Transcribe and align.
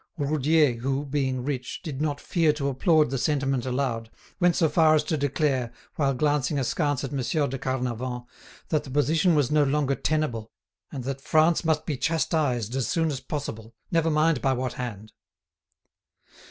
Roudier, 0.17 0.73
who, 0.79 1.05
being 1.05 1.43
rich, 1.45 1.83
did 1.83 2.01
not 2.01 2.19
fear 2.19 2.51
to 2.53 2.69
applaud 2.69 3.11
the 3.11 3.19
sentiment 3.19 3.67
aloud, 3.67 4.09
went 4.39 4.55
so 4.55 4.67
far 4.67 4.95
as 4.95 5.03
to 5.03 5.15
declare, 5.15 5.71
while 5.95 6.15
glancing 6.15 6.57
askance 6.57 7.03
at 7.03 7.11
Monsieur 7.11 7.45
de 7.45 7.59
Carnavant, 7.59 8.25
that 8.69 8.83
the 8.83 8.89
position 8.89 9.35
was 9.35 9.51
no 9.51 9.63
longer 9.63 9.93
tenable, 9.93 10.49
and 10.91 11.03
that 11.03 11.21
France 11.21 11.63
must 11.63 11.85
be 11.85 11.97
chastised 11.97 12.75
as 12.75 12.87
soon 12.87 13.11
as 13.11 13.19
possible, 13.19 13.75
never 13.91 14.09
mind 14.09 14.41
by 14.41 14.53
what 14.53 14.73
hand. 14.73 15.13